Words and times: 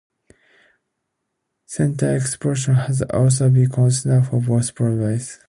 Centaur 1.67 2.15
exploration 2.15 2.73
has 2.73 3.03
also 3.13 3.51
been 3.51 3.69
considered 3.69 4.25
for 4.25 4.41
both 4.41 4.73
probes. 4.73 5.39